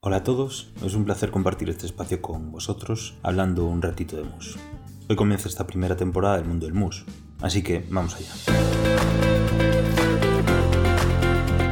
[0.00, 4.22] Hola a todos, es un placer compartir este espacio con vosotros hablando un ratito de
[4.22, 4.56] mus.
[5.08, 7.04] Hoy comienza esta primera temporada del mundo del mus,
[7.42, 8.30] así que vamos allá.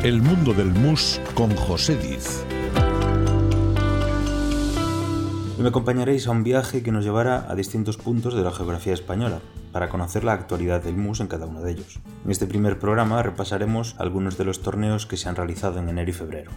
[0.03, 2.43] El mundo del mus con José Diz.
[5.57, 8.93] Hoy me acompañaréis a un viaje que nos llevará a distintos puntos de la geografía
[8.93, 9.39] española,
[9.71, 12.01] para conocer la actualidad del MUS en cada uno de ellos.
[12.25, 16.11] En este primer programa repasaremos algunos de los torneos que se han realizado en enero
[16.11, 16.51] y febrero.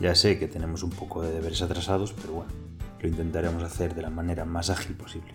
[0.00, 2.52] Ya sé que tenemos un poco de deberes atrasados, pero bueno,
[3.00, 5.34] lo intentaremos hacer de la manera más ágil posible.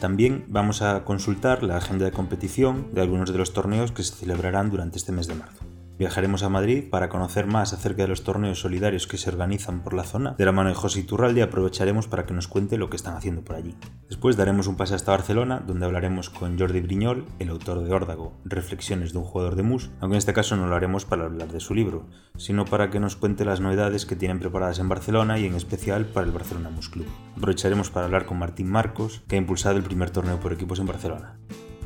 [0.00, 4.14] También vamos a consultar la agenda de competición de algunos de los torneos que se
[4.14, 5.64] celebrarán durante este mes de marzo.
[5.96, 9.94] Viajaremos a Madrid para conocer más acerca de los torneos solidarios que se organizan por
[9.94, 10.34] la zona.
[10.36, 13.42] De la mano de José Iturralde aprovecharemos para que nos cuente lo que están haciendo
[13.42, 13.76] por allí.
[14.08, 18.40] Después daremos un pase hasta Barcelona, donde hablaremos con Jordi Briñol, el autor de Órdago,
[18.44, 21.52] Reflexiones de un jugador de mus, aunque en este caso no lo haremos para hablar
[21.52, 25.38] de su libro, sino para que nos cuente las novedades que tienen preparadas en Barcelona
[25.38, 27.06] y en especial para el Barcelona Mus Club.
[27.36, 30.86] Aprovecharemos para hablar con Martín Marcos, que ha impulsado el primer torneo por equipos en
[30.86, 31.38] Barcelona.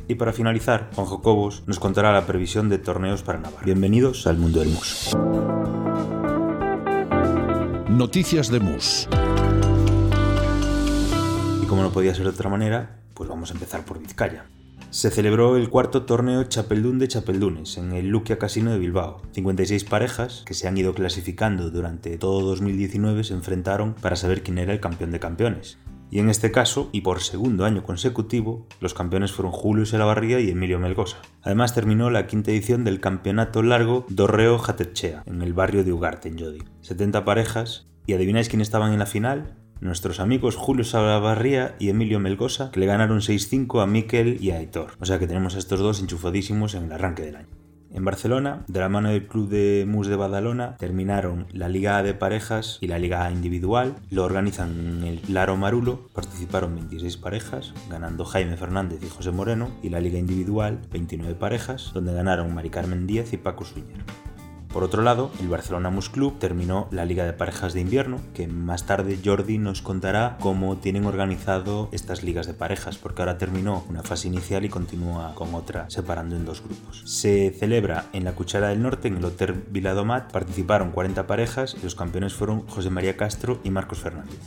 [0.09, 3.63] Y para finalizar, Juanjo Cobos nos contará la previsión de torneos para Navarra.
[3.63, 5.15] Bienvenidos al mundo del mus.
[7.87, 9.07] Noticias de mus.
[11.61, 14.45] Y como no podía ser de otra manera, pues vamos a empezar por Vizcaya.
[14.89, 19.21] Se celebró el cuarto torneo Chapeldún de Chapeldunes en el Luquia Casino de Bilbao.
[19.33, 24.57] 56 parejas que se han ido clasificando durante todo 2019 se enfrentaron para saber quién
[24.57, 25.77] era el campeón de campeones.
[26.11, 30.49] Y en este caso, y por segundo año consecutivo, los campeones fueron Julio Selabarría y
[30.49, 31.17] Emilio Melgosa.
[31.41, 36.29] Además terminó la quinta edición del Campeonato Largo Dorreo Jatechea, en el barrio de Ugarte,
[36.29, 36.63] en Jodi.
[36.81, 39.55] 70 parejas, y adivináis quién estaban en la final?
[39.81, 44.57] Nuestros amigos Julio Selabarría y Emilio Melgosa, que le ganaron 6-5 a Miquel y a
[44.57, 44.91] Aitor.
[44.99, 47.58] O sea que tenemos a estos dos enchufadísimos en el arranque del año.
[47.91, 52.13] En Barcelona, de la mano del Club de Mus de Badalona, terminaron la Liga de
[52.13, 53.95] Parejas y la Liga Individual.
[54.11, 56.07] Lo organizan en el Laro Marulo.
[56.13, 59.69] Participaron 26 parejas, ganando Jaime Fernández y José Moreno.
[59.81, 64.28] Y la Liga Individual, 29 parejas, donde ganaron Mari Carmen Díaz y Paco Suñer.
[64.71, 68.47] Por otro lado, el Barcelona Mus Club terminó la Liga de Parejas de Invierno, que
[68.47, 73.83] más tarde Jordi nos contará cómo tienen organizado estas ligas de parejas, porque ahora terminó
[73.89, 77.01] una fase inicial y continúa con otra, separando en dos grupos.
[77.05, 81.83] Se celebra en la Cuchara del Norte, en el Hotel Viladomat, participaron 40 parejas y
[81.83, 84.39] los campeones fueron José María Castro y Marcos Fernández.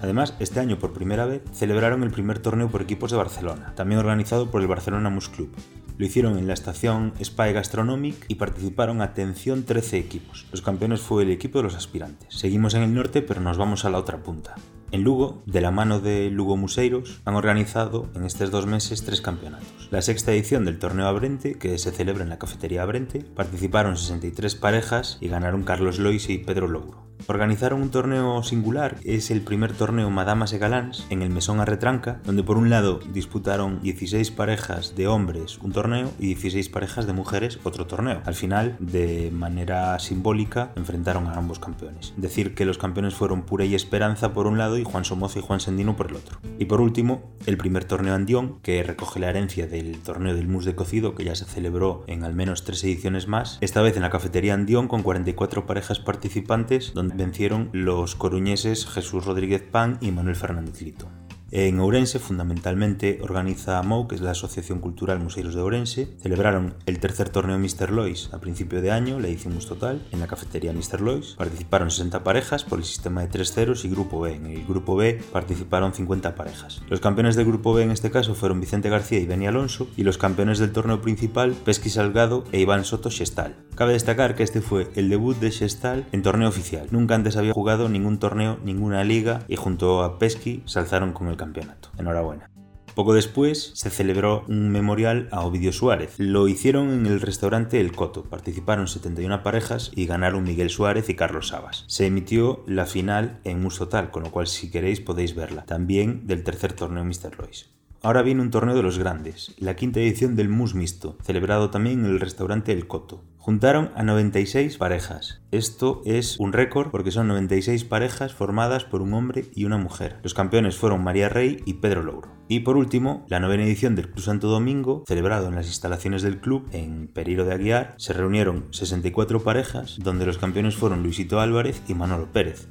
[0.00, 3.98] Además, este año por primera vez celebraron el primer torneo por equipos de Barcelona, también
[3.98, 5.50] organizado por el Barcelona Mus Club.
[5.98, 10.46] Lo hicieron en la estación Spy Gastronomic y participaron, atención, 13 equipos.
[10.50, 12.34] Los campeones fue el equipo de los aspirantes.
[12.34, 14.56] Seguimos en el norte, pero nos vamos a la otra punta.
[14.92, 19.20] En Lugo, de la mano de Lugo Museiros, han organizado en estos dos meses tres
[19.20, 19.88] campeonatos.
[19.90, 24.54] La sexta edición del torneo Abrente, que se celebra en la cafetería Abrente, participaron 63
[24.54, 27.05] parejas y ganaron Carlos Lois y Pedro Louro.
[27.26, 32.20] Organizaron un torneo singular, es el primer torneo Madamas e Galáns en el Mesón Arretranca,
[32.24, 37.12] donde por un lado disputaron 16 parejas de hombres un torneo y 16 parejas de
[37.12, 38.22] mujeres otro torneo.
[38.24, 42.14] Al final, de manera simbólica, enfrentaron a ambos campeones.
[42.16, 45.42] Decir que los campeones fueron Pura y Esperanza por un lado y Juan Somoza y
[45.42, 46.38] Juan Sendino por el otro.
[46.58, 50.64] Y por último, el primer torneo Andión, que recoge la herencia del torneo del mus
[50.64, 54.02] de cocido que ya se celebró en al menos tres ediciones más, esta vez en
[54.02, 60.10] la cafetería Andión con 44 parejas participantes donde vencieron los coruñeses Jesús Rodríguez Pan y
[60.12, 61.10] Manuel Fernández Lito.
[61.52, 66.08] En Ourense, fundamentalmente, organiza MOU, que es la Asociación Cultural Museos de Ourense.
[66.20, 67.92] Celebraron el tercer torneo Mr.
[67.92, 71.00] Lois a principio de año, la hicimos total, en la cafetería Mr.
[71.00, 71.36] Lois.
[71.38, 74.34] Participaron 60 parejas por el sistema de 3 ceros y Grupo B.
[74.34, 76.82] En el Grupo B participaron 50 parejas.
[76.88, 80.02] Los campeones del Grupo B en este caso fueron Vicente García y Beni Alonso, y
[80.02, 83.54] los campeones del torneo principal, Pesqui Salgado e Iván Soto Xestal.
[83.76, 86.88] Cabe destacar que este fue el debut de Xestal en torneo oficial.
[86.90, 91.28] Nunca antes había jugado ningún torneo, ninguna liga, y junto a Pesqui se alzaron con
[91.28, 91.90] el campeonato.
[91.98, 92.50] Enhorabuena.
[92.96, 96.14] Poco después se celebró un memorial a Ovidio Suárez.
[96.16, 98.24] Lo hicieron en el restaurante El Coto.
[98.24, 101.84] Participaron 71 parejas y ganaron Miguel Suárez y Carlos Sabas.
[101.88, 105.66] Se emitió la final en Mus Total, con lo cual si queréis podéis verla.
[105.66, 107.38] También del tercer torneo Mr.
[107.38, 107.68] Lois.
[108.02, 112.04] Ahora viene un torneo de los grandes, la quinta edición del Mus Mixto, celebrado también
[112.04, 113.24] en el restaurante El Coto.
[113.46, 115.40] Juntaron a 96 parejas.
[115.52, 120.18] Esto es un récord porque son 96 parejas formadas por un hombre y una mujer.
[120.24, 122.28] Los campeones fueron María Rey y Pedro Louro.
[122.48, 126.40] Y por último, la novena edición del Club Santo Domingo, celebrado en las instalaciones del
[126.40, 131.80] club en Pereiro de Aguiar, se reunieron 64 parejas, donde los campeones fueron Luisito Álvarez
[131.86, 132.66] y Manolo Pérez.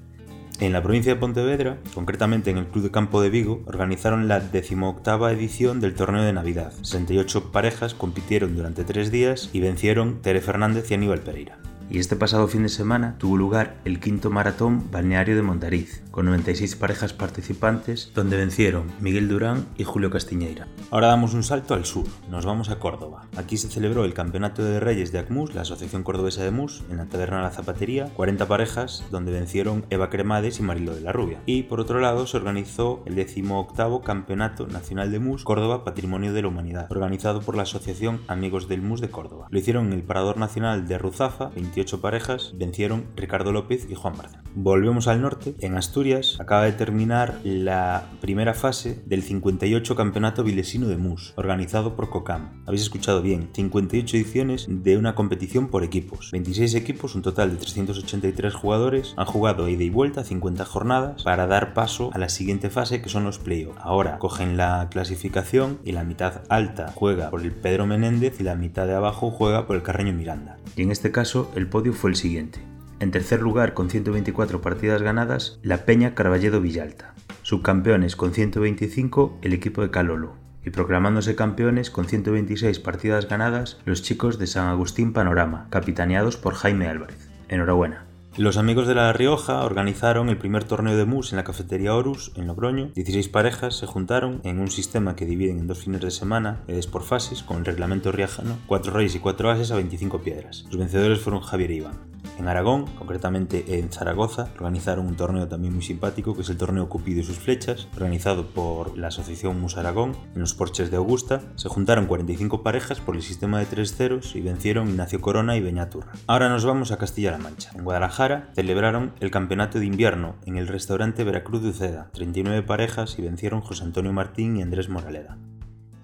[0.61, 4.39] En la provincia de Pontevedra, concretamente en el Club de Campo de Vigo, organizaron la
[4.39, 6.71] decimoctava edición del torneo de Navidad.
[6.81, 11.57] 68 parejas compitieron durante tres días y vencieron Tere Fernández y Aníbal Pereira.
[11.89, 16.27] Y este pasado fin de semana tuvo lugar el quinto maratón balneario de Montariz, con
[16.27, 20.69] 96 parejas participantes, donde vencieron Miguel Durán y Julio Castiñeira.
[20.89, 23.27] Ahora damos un salto al sur, nos vamos a Córdoba.
[23.35, 26.97] Aquí se celebró el Campeonato de Reyes de ACMUS, la Asociación Cordobesa de MUS, en
[26.97, 31.41] la Taberna La Zapatería, 40 parejas, donde vencieron Eva Cremades y Marilo de la Rubia.
[31.45, 36.43] Y por otro lado se organizó el 18 Campeonato Nacional de MUS Córdoba Patrimonio de
[36.43, 39.47] la Humanidad, organizado por la Asociación Amigos del MUS de Córdoba.
[39.49, 44.15] Lo hicieron en el Parador Nacional de Ruzafa, 28 parejas, vencieron Ricardo López y Juan
[44.15, 44.41] Barza.
[44.55, 46.04] Volvemos al norte, en Asturias
[46.39, 52.63] acaba de terminar la primera fase del 58 Campeonato Vilesino de MUS, organizado por COCAM.
[52.67, 56.29] Habéis escuchado bien, 58 ediciones de una competición por equipos.
[56.31, 61.47] 26 equipos, un total de 383 jugadores, han jugado ida y vuelta 50 jornadas para
[61.47, 63.79] dar paso a la siguiente fase que son los playoffs.
[63.81, 68.55] Ahora cogen la clasificación y la mitad alta juega por el Pedro Menéndez y la
[68.55, 70.57] mitad de abajo juega por el Carreño Miranda.
[70.75, 72.74] Y en este caso el podio fue el siguiente.
[73.05, 77.13] En tercer lugar, con 124 partidas ganadas, la Peña Carballedo Villalta.
[77.43, 80.33] Subcampeones con 125, el equipo de Calolo.
[80.63, 86.55] Y proclamándose campeones con 126 partidas ganadas, los chicos de San Agustín Panorama, capitaneados por
[86.55, 87.29] Jaime Álvarez.
[87.47, 88.04] Enhorabuena.
[88.37, 92.33] Los amigos de La Rioja organizaron el primer torneo de mus en la cafetería Horus,
[92.35, 92.91] en Logroño.
[92.93, 96.85] 16 parejas se juntaron en un sistema que dividen en dos fines de semana, es
[96.85, 100.65] por fases, con el reglamento riajano, 4 reyes y 4 ases a 25 piedras.
[100.65, 102.15] Los vencedores fueron Javier e Iván.
[102.37, 106.89] En Aragón, concretamente en Zaragoza, organizaron un torneo también muy simpático que es el torneo
[106.89, 111.41] Cupido y sus flechas, organizado por la Asociación Mus Aragón en los porches de Augusta.
[111.55, 115.61] Se juntaron 45 parejas por el sistema de tres ceros y vencieron Ignacio Corona y
[115.61, 116.11] Beñaturra.
[116.27, 117.71] Ahora nos vamos a Castilla-La Mancha.
[117.73, 123.17] En Guadalajara celebraron el campeonato de invierno en el restaurante Veracruz de Uceda, 39 parejas
[123.19, 125.37] y vencieron José Antonio Martín y Andrés Moraleda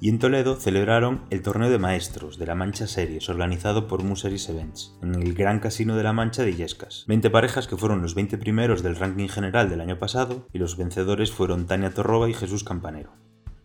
[0.01, 4.50] y en Toledo celebraron el torneo de maestros de la Mancha Series organizado por Museris
[4.50, 7.06] Events en el Gran Casino de la Mancha de Illescas.
[7.07, 10.75] 20 parejas que fueron los 20 primeros del ranking general del año pasado y los
[10.75, 13.12] vencedores fueron Tania Torroba y Jesús Campanero.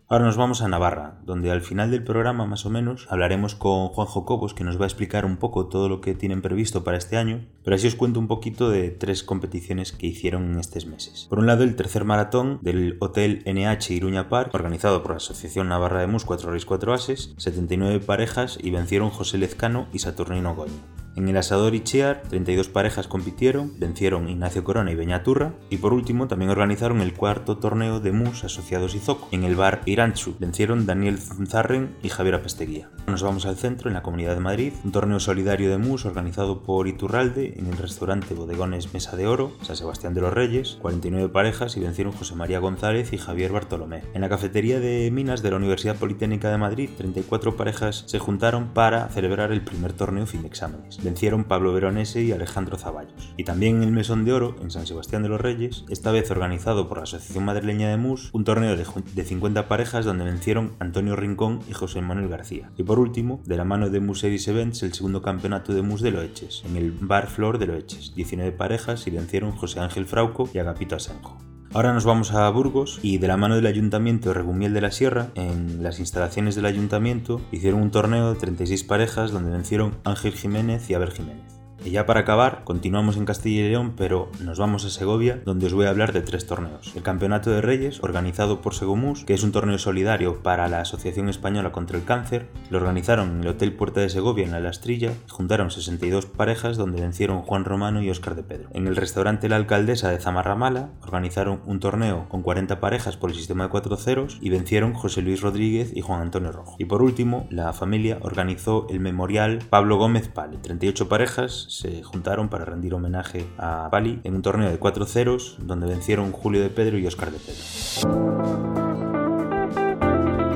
[0.09, 3.89] Ahora nos vamos a Navarra, donde al final del programa más o menos hablaremos con
[3.89, 6.95] Juan Jocobos que nos va a explicar un poco todo lo que tienen previsto para
[6.95, 10.85] este año, pero así os cuento un poquito de tres competiciones que hicieron en estos
[10.85, 11.27] meses.
[11.29, 15.67] Por un lado el tercer maratón del Hotel NH Iruña Park, organizado por la Asociación
[15.67, 20.55] Navarra de Mus 4 Reyes 4 Ases, 79 parejas y vencieron José Lezcano y Saturnino
[20.55, 21.06] Goño.
[21.17, 26.27] En el asador Ichear, 32 parejas compitieron, vencieron Ignacio Corona y Beñaturra, y por último
[26.27, 29.27] también organizaron el cuarto torneo de MUS asociados Zoco.
[29.31, 32.91] En el bar Iranchu vencieron Daniel Zunzarren y Javier Apesteguía.
[33.07, 36.61] Nos vamos al centro, en la Comunidad de Madrid, un torneo solidario de MUS organizado
[36.61, 41.29] por Iturralde en el restaurante Bodegones Mesa de Oro, San Sebastián de los Reyes, 49
[41.29, 44.03] parejas y vencieron José María González y Javier Bartolomé.
[44.13, 48.67] En la cafetería de Minas de la Universidad Politécnica de Madrid, 34 parejas se juntaron
[48.75, 53.33] para celebrar el primer torneo fin de exámenes vencieron Pablo Veronese y Alejandro Zaballos.
[53.37, 56.29] Y también en el Mesón de Oro, en San Sebastián de los Reyes, esta vez
[56.31, 61.15] organizado por la Asociación Madrileña de MUS, un torneo de, 50 parejas donde vencieron Antonio
[61.15, 62.71] Rincón y José Manuel García.
[62.77, 66.11] Y por último, de la mano de Museris Events, el segundo campeonato de MUS de
[66.11, 70.59] Loeches, en el Bar Flor de Loeches, 19 parejas y vencieron José Ángel Frauco y
[70.59, 71.37] Agapito Asenjo.
[71.73, 74.91] Ahora nos vamos a Burgos y de la mano del Ayuntamiento de Regumiel de la
[74.91, 80.33] Sierra, en las instalaciones del Ayuntamiento, hicieron un torneo de 36 parejas donde vencieron Ángel
[80.33, 81.56] Jiménez y Aber Jiménez.
[81.87, 85.67] Y ya para acabar, continuamos en Castilla y León, pero nos vamos a Segovia, donde
[85.67, 86.91] os voy a hablar de tres torneos.
[86.97, 91.29] El Campeonato de Reyes, organizado por Segomus, que es un torneo solidario para la Asociación
[91.29, 95.11] Española contra el Cáncer, lo organizaron en el Hotel Puerta de Segovia, en la Lastrilla,
[95.11, 98.67] y juntaron 62 parejas donde vencieron Juan Romano y Óscar de Pedro.
[98.73, 103.37] En el restaurante La Alcaldesa de Zamarramala, organizaron un torneo con 40 parejas por el
[103.37, 106.75] sistema de 4 ceros y vencieron José Luis Rodríguez y Juan Antonio Rojo.
[106.79, 112.49] Y por último, la familia organizó el memorial Pablo Gómez Pale, 38 parejas se juntaron
[112.49, 116.71] para rendir homenaje a Pali en un torneo de cuatro ceros donde vencieron Julio de
[116.71, 117.61] Pedro y Oscar de Pedro.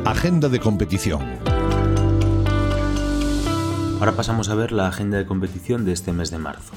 [0.04, 1.22] Agenda de competición.
[4.00, 6.74] Ahora pasamos a ver la agenda de competición de este mes de marzo.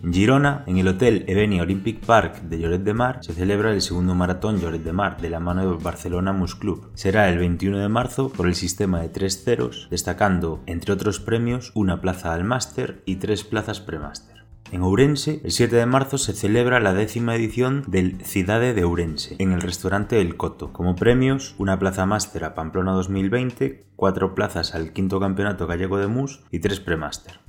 [0.00, 3.82] En Girona, en el Hotel Evenia Olympic Park de Lloret de Mar, se celebra el
[3.82, 6.90] segundo maratón Lloret de Mar de la mano de Barcelona Mus Club.
[6.94, 11.72] Será el 21 de marzo por el sistema de tres ceros, destacando, entre otros premios,
[11.74, 14.38] una plaza al máster y tres plazas premáster.
[14.70, 19.34] En Ourense, el 7 de marzo se celebra la décima edición del Cidade de Ourense,
[19.38, 20.72] en el restaurante El Coto.
[20.72, 26.06] Como premios, una plaza máster a Pamplona 2020, cuatro plazas al quinto campeonato gallego de
[26.06, 27.47] MUS y tres premáster.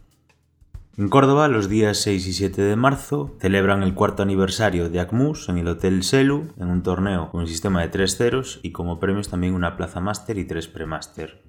[1.00, 5.48] En Córdoba, los días 6 y 7 de marzo, celebran el cuarto aniversario de ACMUS
[5.48, 9.00] en el Hotel Selu, en un torneo con un sistema de tres ceros y como
[9.00, 11.42] premios también una plaza máster y tres premáster.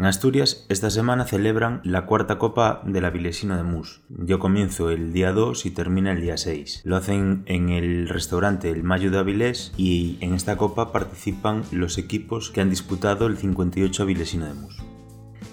[0.00, 4.00] En Asturias, esta semana celebran la cuarta Copa de la Vilesina de Mus.
[4.08, 6.80] Yo comienzo el día 2 y termina el día 6.
[6.82, 11.98] Lo hacen en el restaurante El Mayo de Avilés y en esta copa participan los
[11.98, 14.91] equipos que han disputado el 58 Vilesino de Mus.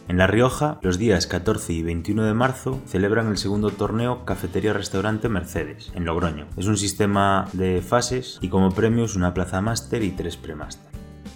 [0.09, 5.29] En La Rioja, los días 14 y 21 de marzo celebran el segundo torneo Cafetería-Restaurante
[5.29, 6.47] Mercedes, en Logroño.
[6.57, 10.89] Es un sistema de fases y como premios una plaza máster y tres premaster.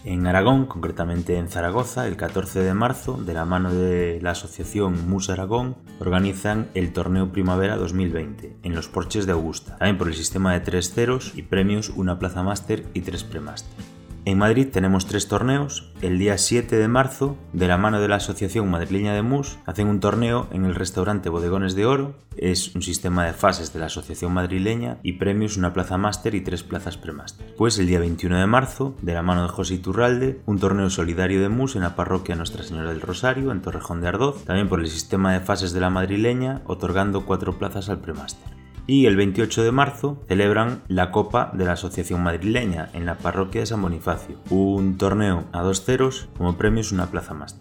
[0.06, 5.08] En Aragón, concretamente en Zaragoza, el 14 de marzo, de la mano de la asociación
[5.08, 10.16] MUS Aragón, organizan el torneo Primavera 2020 en los porches de Augusta, también por el
[10.16, 14.03] sistema de tres ceros y premios una plaza máster y tres premaster.
[14.26, 15.92] En Madrid tenemos tres torneos.
[16.02, 19.88] El día 7 de marzo, de la mano de la Asociación Madrileña de Mus, hacen
[19.88, 22.16] un torneo en el restaurante Bodegones de Oro.
[22.38, 26.42] Es un sistema de fases de la Asociación Madrileña y premios una plaza máster y
[26.42, 27.54] tres plazas premáster.
[27.58, 31.42] Pues el día 21 de marzo, de la mano de José Iturralde, un torneo solidario
[31.42, 34.80] de Mus en la parroquia Nuestra Señora del Rosario, en Torrejón de Ardoz, también por
[34.80, 39.64] el sistema de fases de la madrileña, otorgando cuatro plazas al premáster y el 28
[39.64, 44.38] de marzo celebran la Copa de la Asociación Madrileña en la parroquia de San Bonifacio,
[44.50, 47.60] un torneo a dos ceros como premios una plaza más.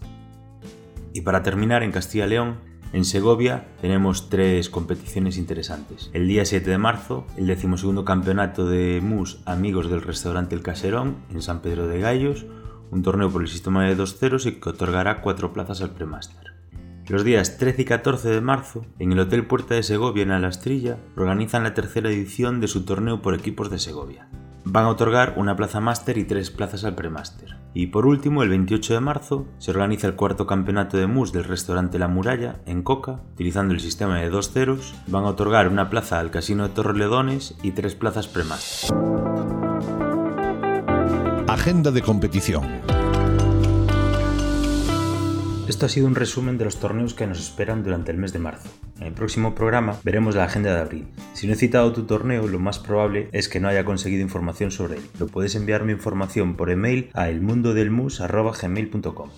[1.13, 2.57] Y para terminar, en Castilla y León,
[2.91, 6.11] en Segovia tenemos tres competiciones interesantes.
[6.13, 11.17] El día 7 de marzo, el decimosegundo campeonato de MUS Amigos del Restaurante El Caserón
[11.31, 12.45] en San Pedro de Gallos,
[12.91, 16.52] un torneo por el sistema de dos ceros y que otorgará cuatro plazas al premaster.
[17.09, 20.99] Los días 13 y 14 de marzo, en el Hotel Puerta de Segovia en Alastrilla,
[21.17, 24.29] organizan la tercera edición de su torneo por equipos de Segovia.
[24.63, 27.57] Van a otorgar una plaza máster y tres plazas al premáster.
[27.73, 31.43] Y por último, el 28 de marzo, se organiza el cuarto campeonato de MUS del
[31.43, 34.95] restaurante La Muralla, en Coca, utilizando el sistema de dos ceros.
[35.07, 38.95] Van a otorgar una plaza al Casino de Torreledones y tres plazas premáster.
[41.49, 42.63] Agenda de competición.
[45.65, 48.39] Esto ha sido un resumen de los torneos que nos esperan durante el mes de
[48.39, 48.67] marzo.
[48.99, 51.07] En el próximo programa veremos la agenda de abril.
[51.33, 54.71] Si no he citado tu torneo, lo más probable es que no haya conseguido información
[54.71, 55.03] sobre él.
[55.19, 59.29] Lo puedes enviarme información por email a elmundodelmus.gmail.com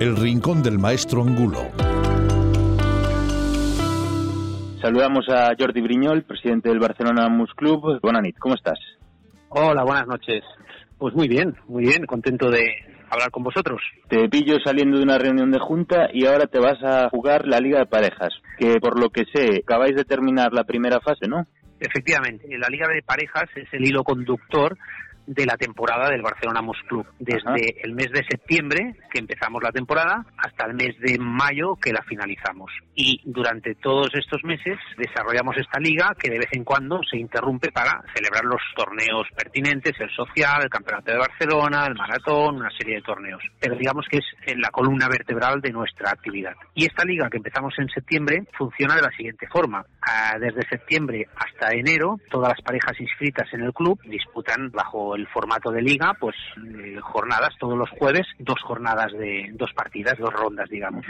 [0.00, 1.85] El rincón del maestro Angulo.
[4.86, 7.98] Saludamos a Jordi Briñol, presidente del Barcelona Mus Club.
[8.00, 8.78] Bonanit, ¿cómo estás?
[9.48, 10.44] Hola, buenas noches.
[10.96, 12.68] Pues muy bien, muy bien, contento de
[13.10, 13.82] hablar con vosotros.
[14.06, 17.58] Te pillo saliendo de una reunión de junta y ahora te vas a jugar la
[17.58, 21.44] Liga de Parejas, que por lo que sé, acabáis de terminar la primera fase, ¿no?
[21.80, 24.78] Efectivamente, la Liga de Parejas es el hilo conductor
[25.26, 27.06] de la temporada del Barcelona Mus Club.
[27.18, 31.92] Desde el mes de septiembre, que empezamos la temporada, hasta el mes de mayo, que
[31.92, 32.70] la finalizamos.
[32.94, 37.70] Y durante todos estos meses desarrollamos esta liga que de vez en cuando se interrumpe
[37.70, 42.96] para celebrar los torneos pertinentes, el social, el Campeonato de Barcelona, el Maratón, una serie
[42.96, 43.42] de torneos.
[43.60, 46.54] Pero digamos que es la columna vertebral de nuestra actividad.
[46.74, 49.84] Y esta liga que empezamos en septiembre funciona de la siguiente forma.
[50.00, 55.26] Ah, desde septiembre hasta enero, todas las parejas inscritas en el club disputan bajo el
[55.28, 60.32] formato de liga, pues eh, jornadas todos los jueves, dos jornadas de dos partidas, dos
[60.32, 61.04] rondas, digamos.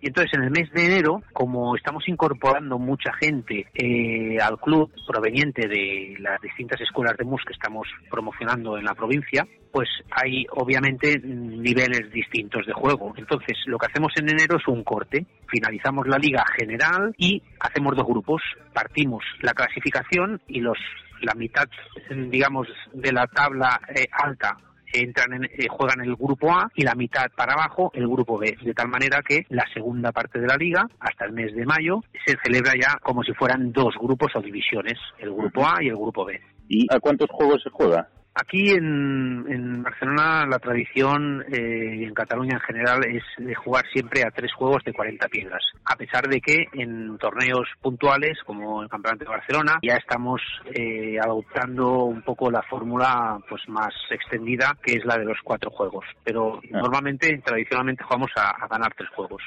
[0.00, 4.90] Y entonces en el mes de enero, como estamos incorporando mucha gente eh, al club
[5.06, 10.46] proveniente de las distintas escuelas de MUS que estamos promocionando en la provincia, pues hay
[10.50, 13.14] obviamente niveles distintos de juego.
[13.16, 15.24] Entonces lo que hacemos en enero es un corte.
[15.48, 18.42] Finalizamos la liga general y hacemos dos grupos.
[18.74, 20.78] Partimos la clasificación y los
[21.22, 21.68] la mitad,
[22.10, 24.56] digamos, de la tabla eh, alta
[24.92, 28.56] entran en, eh, juegan el grupo A y la mitad para abajo el grupo B,
[28.62, 32.00] de tal manera que la segunda parte de la liga, hasta el mes de mayo,
[32.24, 35.96] se celebra ya como si fueran dos grupos o divisiones, el grupo A y el
[35.96, 36.40] grupo B.
[36.68, 38.08] ¿Y a cuántos juegos se juega?
[38.38, 44.22] Aquí en, Barcelona la tradición eh, y en Cataluña en general es de jugar siempre
[44.22, 48.88] a tres juegos de 40 piedras, a pesar de que en torneos puntuales como el
[48.88, 50.42] Campeonato de Barcelona ya estamos
[50.74, 55.70] eh, adoptando un poco la fórmula pues más extendida que es la de los cuatro
[55.70, 56.60] juegos, pero ah.
[56.72, 59.42] normalmente tradicionalmente jugamos a, ganar tres juegos.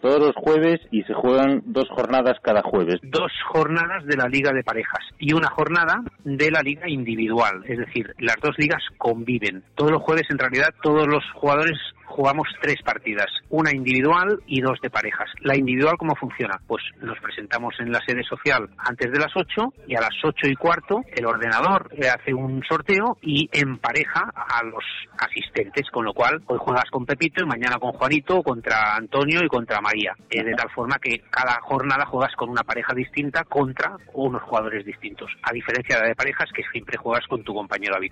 [0.00, 2.96] Todos los jueves y se juegan dos jornadas cada jueves.
[3.02, 7.78] Dos jornadas de la liga de parejas y una jornada de la liga individual, es
[7.78, 9.64] decir, las dos ligas conviven.
[9.74, 14.80] Todos los jueves, en realidad, todos los jugadores jugamos tres partidas, una individual y dos
[14.82, 15.28] de parejas.
[15.40, 16.58] La individual, ¿cómo funciona?
[16.66, 20.48] Pues nos presentamos en la sede social antes de las 8 y a las 8
[20.48, 24.84] y cuarto el ordenador hace un sorteo y empareja a los
[25.18, 29.48] asistentes, con lo cual hoy juegas con Pepito y mañana con Juanito, contra Antonio y
[29.48, 30.14] contra María.
[30.30, 34.84] Eh, de tal forma que cada jornada juegas con una pareja distinta contra unos jugadores
[34.84, 38.07] distintos, a diferencia de parejas que siempre juegas con tu compañero habitual.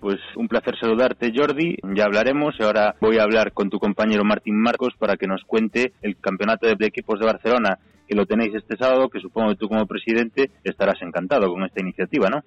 [0.00, 1.76] Pues un placer saludarte, Jordi.
[1.96, 5.42] Ya hablaremos y ahora voy a hablar con tu compañero Martín Marcos para que nos
[5.44, 9.56] cuente el campeonato de equipos de Barcelona, que lo tenéis este sábado, que supongo que
[9.56, 12.42] tú como presidente estarás encantado con esta iniciativa, ¿no?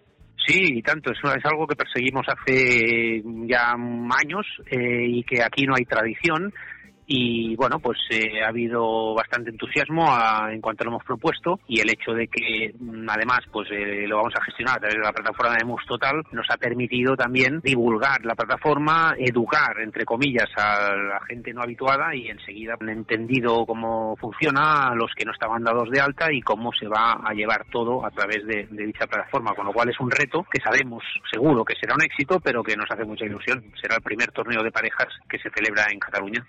[0.48, 1.12] Sí, y tanto.
[1.12, 6.54] Eso es algo que perseguimos hace ya años eh, y que aquí no hay tradición
[7.14, 10.08] y bueno, pues eh, ha habido bastante entusiasmo
[10.50, 14.16] en cuanto lo hemos propuesto y el hecho de que mm, además pues eh, lo
[14.16, 17.60] vamos a gestionar a través de la plataforma de MUS Total nos ha permitido también
[17.60, 23.66] divulgar la plataforma, educar entre comillas a la gente no habituada y enseguida han entendido
[23.66, 27.34] cómo funciona a los que no estaban dados de alta y cómo se va a
[27.34, 30.62] llevar todo a través de, de dicha plataforma, con lo cual es un reto que
[30.62, 33.62] sabemos seguro que será un éxito pero que nos hace mucha ilusión.
[33.82, 36.48] Será el primer torneo de parejas que se celebra en Cataluña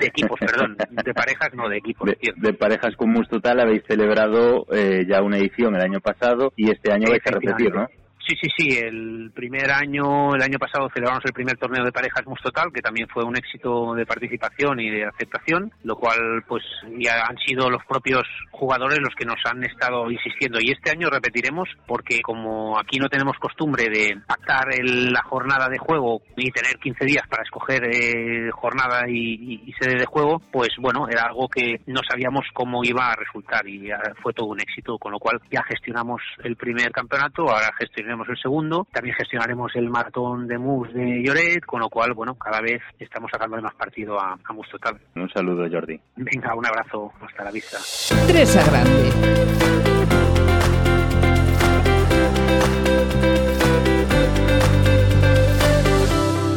[0.00, 2.10] de equipos, perdón, de parejas, no de equipos.
[2.36, 6.70] De, parejas con Mus Total habéis celebrado eh, ya una edición el año pasado y
[6.70, 7.88] este año vais a repetir, ¿no?
[8.26, 8.78] Sí, sí, sí.
[8.78, 12.80] El primer año, el año pasado celebramos el primer torneo de parejas Mus Total, que
[12.80, 16.62] también fue un éxito de participación y de aceptación, lo cual, pues,
[16.98, 20.58] ya han sido los propios jugadores los que nos han estado insistiendo.
[20.60, 25.78] Y este año repetiremos, porque como aquí no tenemos costumbre de pactar la jornada de
[25.78, 31.08] juego y tener 15 días para escoger eh, jornada y, sede de juego, pues bueno,
[31.10, 33.90] era algo que no sabíamos cómo iba a resultar y
[34.22, 38.36] fue todo un éxito, con lo cual ya gestionamos el primer campeonato, ahora gestionamos el
[38.38, 42.80] segundo, también gestionaremos el maratón de MUS de Lloret, con lo cual, bueno, cada vez
[42.98, 44.98] estamos sacando más partido a, a MUS Total.
[45.16, 46.00] Un saludo, Jordi.
[46.16, 47.78] Venga, un abrazo, hasta la vista.
[48.26, 49.10] Tres a grande.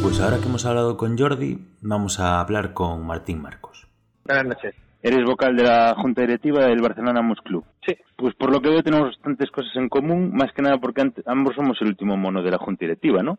[0.01, 3.87] Pues ahora que hemos hablado con Jordi, vamos a hablar con Martín Marcos.
[4.25, 4.75] Buenas noches.
[5.03, 7.63] Eres vocal de la Junta Directiva del Barcelona Mus Club.
[7.87, 7.95] Sí.
[8.17, 11.55] Pues por lo que veo tenemos bastantes cosas en común, más que nada porque ambos
[11.55, 13.37] somos el último mono de la Junta Directiva, ¿no?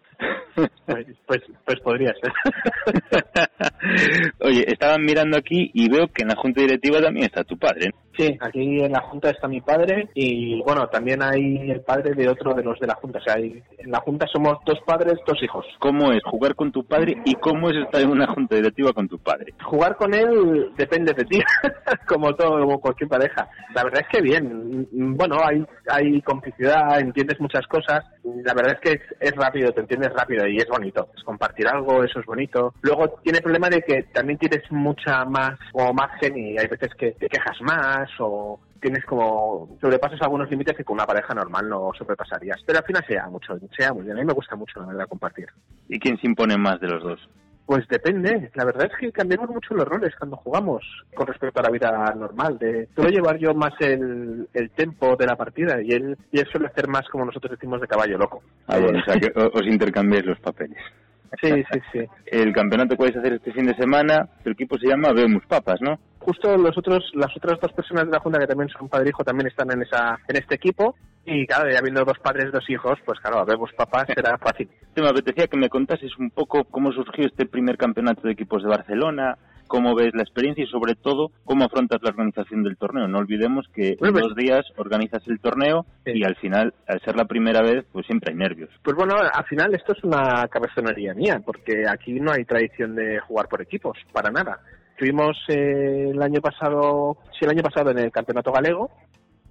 [0.87, 2.33] Pues, pues, pues podría ser.
[4.41, 7.93] Oye, estaban mirando aquí y veo que en la Junta Directiva también está tu padre.
[8.17, 12.29] Sí, aquí en la Junta está mi padre y bueno, también hay el padre de
[12.29, 13.19] otro de los de la Junta.
[13.19, 15.67] O sea, en la Junta somos dos padres, dos hijos.
[15.79, 19.09] ¿Cómo es jugar con tu padre y cómo es estar en una Junta Directiva con
[19.09, 19.53] tu padre?
[19.63, 21.39] Jugar con él depende de ti,
[22.09, 23.49] como todo, como cualquier pareja.
[23.75, 24.38] La verdad es que bien.
[24.41, 28.05] Bueno, hay, hay complicidad, entiendes muchas cosas.
[28.45, 31.09] La verdad es que es, rápido, te entiendes rápido y es bonito.
[31.17, 32.75] Es compartir algo, eso es bonito.
[32.83, 36.95] Luego tiene el problema de que también tienes mucha más o margen y hay veces
[36.95, 41.69] que te quejas más o tienes como sobrepasas algunos límites que con una pareja normal
[41.69, 42.63] no sobrepasarías.
[42.65, 44.17] Pero al final sea mucho, sea muy bien.
[44.17, 45.49] A mí me gusta mucho la verdad compartir.
[45.89, 47.29] ¿Y quién se impone más de los dos?
[47.69, 48.51] Pues depende.
[48.55, 50.83] La verdad es que cambiamos mucho los roles cuando jugamos
[51.15, 52.59] con respecto a la vida normal.
[52.59, 56.47] De, suelo llevar yo más el, el tempo de la partida y él, y él
[56.51, 58.43] suele hacer más como nosotros decimos de caballo loco.
[58.69, 60.79] Ah, bueno, o sea que os intercambiéis los papeles.
[61.43, 62.01] Sí, sí, sí.
[62.25, 65.45] El campeonato que vais a hacer este fin de semana, el equipo se llama Vemos
[65.47, 65.99] Papas, ¿no?
[66.21, 69.09] Justo los otros, las otras dos personas de la Junta que también son padre e
[69.11, 70.97] hijo también están en esa, en este equipo.
[71.31, 74.69] Y claro, ya viendo dos padres, dos hijos, pues claro, Vemos Papas será fácil.
[74.97, 78.71] Me apetecía que me contases un poco cómo surgió este primer campeonato de equipos de
[78.71, 79.37] Barcelona,
[79.69, 83.07] cómo ves la experiencia y sobre todo cómo afrontas la organización del torneo.
[83.07, 87.27] No olvidemos que en dos días organizas el torneo y al final, al ser la
[87.27, 88.71] primera vez, pues siempre hay nervios.
[88.83, 93.21] Pues bueno, al final esto es una cabezonería mía, porque aquí no hay tradición de
[93.21, 94.61] jugar por equipos, para nada.
[94.93, 98.91] Estuvimos eh, el año pasado, sí, el año pasado en el campeonato galego,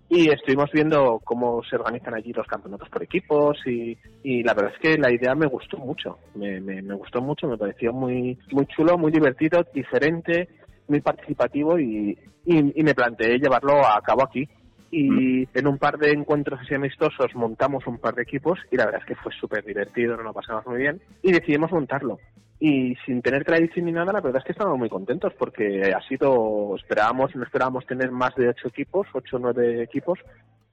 [0.10, 4.74] y estuvimos viendo cómo se organizan allí los campeonatos por equipos y, y la verdad
[4.74, 8.66] es que la idea me gustó mucho, me, me, gustó mucho, me pareció muy, muy
[8.68, 10.48] chulo, muy divertido, diferente,
[10.88, 14.48] muy participativo y, y me planteé llevarlo a cabo aquí.
[14.90, 18.86] Y en un par de encuentros así amistosos montamos un par de equipos y la
[18.86, 22.20] verdad es que fue súper divertido, nos lo pasamos muy bien y decidimos montarlo.
[22.60, 26.02] Y sin tener tradición ni nada, la verdad es que estábamos muy contentos porque ha
[26.08, 30.20] sido, esperábamos, no esperábamos tener más de ocho equipos, ocho o nueve equipos,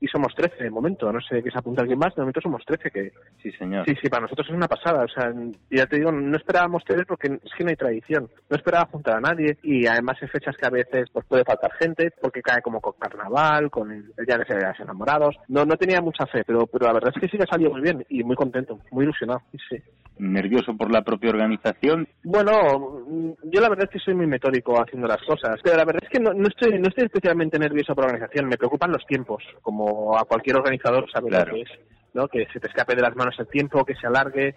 [0.01, 2.65] y somos 13 de momento, no sé qué se apunta alguien más, de momento somos
[2.65, 3.13] 13 que...
[3.43, 3.85] Sí, señor.
[3.87, 5.33] Sí, sí, para nosotros es una pasada, o sea,
[5.71, 9.17] ya te digo, no esperábamos tener porque es que no hay tradición, no esperaba juntar
[9.17, 12.63] a nadie y además en fechas que a veces pues puede faltar gente porque cae
[12.63, 16.67] como con carnaval, con el día de los enamorados, no no tenía mucha fe, pero
[16.67, 19.43] pero la verdad es que sí que salió muy bien y muy contento, muy ilusionado,
[19.69, 19.77] sí.
[20.17, 22.07] ¿Nervioso por la propia organización?
[22.23, 26.05] Bueno, yo la verdad es que soy muy metódico haciendo las cosas, pero la verdad
[26.05, 29.05] es que no, no estoy no estoy especialmente nervioso por la organización, me preocupan los
[29.07, 29.84] tiempos, como
[30.19, 31.71] a cualquier organizador sabe lo que es,
[32.13, 32.29] ¿no?
[32.29, 34.55] Que se te escape de las manos el tiempo, que se alargue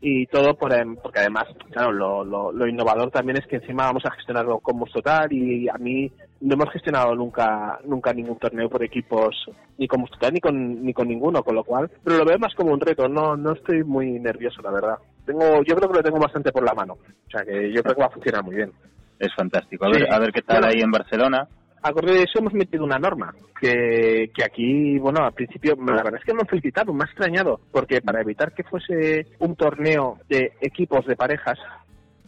[0.00, 4.04] y todo por, em, porque además, claro, lo, lo, innovador también es que encima vamos
[4.04, 8.84] a gestionarlo como total y a mí no hemos gestionado nunca nunca ningún torneo por
[8.84, 9.34] equipos
[9.78, 12.54] ni con total ni con ni con ninguno, con lo cual, pero lo veo más
[12.54, 14.98] como un reto, no no estoy muy nervioso, la verdad.
[15.24, 17.94] Tengo yo creo que lo tengo bastante por la mano, o sea que yo creo
[17.94, 18.72] que va a funcionar muy bien.
[19.18, 19.86] Es fantástico.
[19.86, 21.48] A ver, a ver qué tal ahí en Barcelona
[21.88, 26.20] acorde de eso hemos metido una norma que, que aquí, bueno, al principio la verdad
[26.20, 30.18] es que me han felicitado, me ha extrañado, porque para evitar que fuese un torneo
[30.28, 31.58] de equipos de parejas,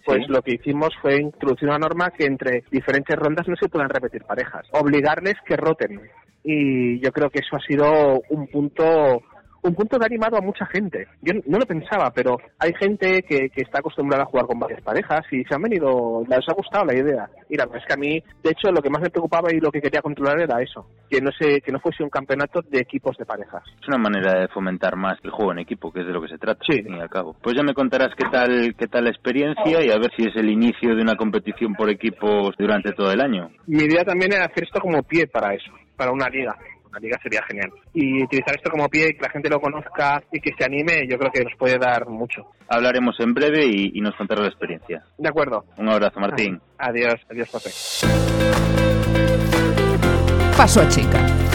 [0.04, 3.90] pues lo que hicimos fue introducir una norma que entre diferentes rondas no se puedan
[3.90, 6.00] repetir parejas, obligarles que roten.
[6.42, 9.20] Y yo creo que eso ha sido un punto
[9.62, 11.08] un punto de animado a mucha gente.
[11.22, 14.82] Yo no lo pensaba, pero hay gente que, que está acostumbrada a jugar con varias
[14.82, 17.28] parejas y se han venido, les ha gustado la idea.
[17.48, 19.80] Mira, es que a mí, de hecho, lo que más me preocupaba y lo que
[19.80, 23.24] quería controlar era eso, que no se, que no fuese un campeonato de equipos de
[23.24, 23.62] parejas.
[23.80, 26.28] Es una manera de fomentar más el juego en equipo, que es de lo que
[26.28, 26.78] se trata, sí.
[26.78, 27.36] al fin y al cabo.
[27.42, 30.36] Pues ya me contarás qué tal, qué tal la experiencia y a ver si es
[30.36, 33.50] el inicio de una competición por equipos durante todo el año.
[33.66, 36.56] Mi idea también era hacer esto como pie para eso, para una liga
[36.98, 37.70] la liga sería genial.
[37.94, 41.16] Y utilizar esto como pie, que la gente lo conozca y que se anime, yo
[41.18, 42.46] creo que nos puede dar mucho.
[42.68, 45.02] Hablaremos en breve y, nos contará la experiencia.
[45.16, 45.64] De acuerdo.
[45.76, 46.60] Un abrazo, Martín.
[46.78, 47.70] Adiós, adiós, José.
[50.56, 51.47] Paso a chica.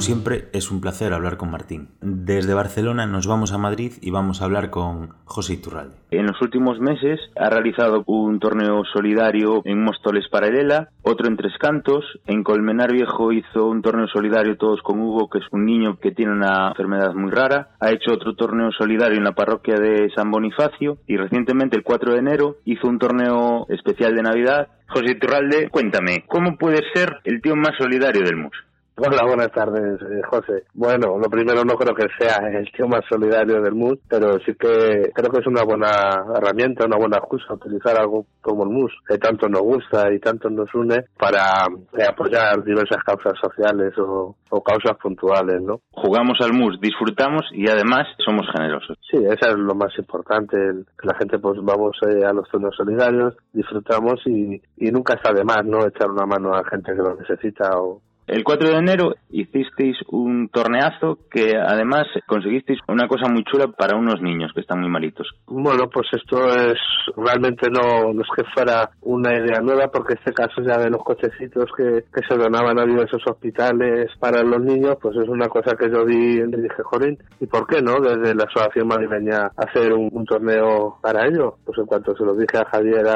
[0.00, 1.88] Siempre, es un placer hablar con Martín.
[2.00, 5.96] Desde Barcelona nos vamos a Madrid y vamos a hablar con José Iturralde.
[6.10, 11.52] En los últimos meses ha realizado un torneo solidario en Móstoles Paralela, otro en Tres
[11.58, 15.98] Cantos, en Colmenar Viejo hizo un torneo solidario todos con Hugo, que es un niño
[16.00, 20.10] que tiene una enfermedad muy rara, ha hecho otro torneo solidario en la parroquia de
[20.14, 24.68] San Bonifacio y recientemente el 4 de enero hizo un torneo especial de Navidad.
[24.88, 28.69] José Iturralde, cuéntame, ¿cómo puede ser el tío más solidario del MUS?
[28.96, 30.64] Hola, buenas tardes, eh, José.
[30.74, 34.52] Bueno, lo primero no creo que sea el tío más solidario del MUS, pero sí
[34.54, 38.92] que creo que es una buena herramienta, una buena excusa utilizar algo como el MUS,
[39.08, 44.36] que tanto nos gusta y tanto nos une para eh, apoyar diversas causas sociales o,
[44.62, 45.80] causas puntuales, ¿no?
[45.92, 48.98] Jugamos al MUS, disfrutamos y además somos generosos.
[49.10, 50.56] Sí, eso es lo más importante,
[50.98, 55.32] que la gente pues vamos eh, a los torneos solidarios, disfrutamos y, y nunca está
[55.32, 55.86] de más, ¿no?
[55.86, 60.48] Echar una mano a gente que lo necesita o, el 4 de enero hicisteis un
[60.48, 65.26] torneazo que además conseguisteis una cosa muy chula para unos niños que están muy malitos.
[65.46, 66.78] Bueno, pues esto es
[67.16, 71.66] realmente no, es que fuera una idea nueva porque este caso ya de los cochecitos
[71.76, 76.04] que, se donaban a diversos hospitales para los niños, pues es una cosa que yo
[76.04, 77.98] le dije, Jorín, ¿y por qué no?
[77.98, 81.56] Desde la asociación madrileña hacer un, torneo para ello.
[81.64, 83.06] Pues en cuanto se lo dije a Javier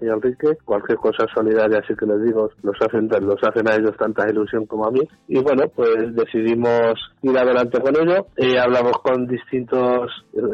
[0.00, 3.74] y a Enrique, cualquier cosa solidaria así que les digo, los hacen, los hacen a
[3.76, 5.00] ellos tanta ilusión como a mí.
[5.28, 8.26] Y bueno, pues decidimos ir adelante con ello.
[8.36, 10.10] y hablamos con distintos,